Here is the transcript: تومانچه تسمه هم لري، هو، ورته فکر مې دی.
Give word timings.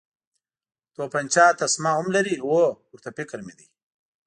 تومانچه 0.95 1.45
تسمه 1.61 1.91
هم 1.97 2.07
لري، 2.15 2.35
هو، 2.45 2.59
ورته 2.93 3.09
فکر 3.17 3.39
مې 3.45 3.53
دی. 3.59 3.67